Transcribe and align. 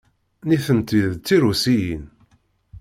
Nitenti 0.47 1.01
d 1.13 1.15
Tirusiyin. 1.25 2.03